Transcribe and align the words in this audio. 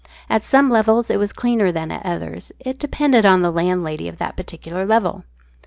At 0.31 0.43
some 0.43 0.71
levels 0.71 1.11
it 1.11 1.17
was 1.19 1.31
cleaner 1.31 1.71
than 1.71 1.91
at 1.91 2.03
others. 2.03 2.51
It 2.59 2.79
depended 2.79 3.23
on 3.23 3.43
the 3.43 3.51
landlady 3.51 4.07
of 4.07 4.17
the 4.17 4.33
particular 4.35 4.83
level. 4.83 5.25